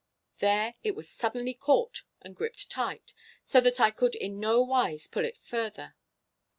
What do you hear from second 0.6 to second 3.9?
it was suddenly caught and gripped tight, so that